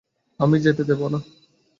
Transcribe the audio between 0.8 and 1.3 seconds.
দেব না।